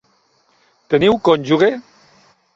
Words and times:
Teniu 0.95 1.19
cònjuge? 1.29 1.71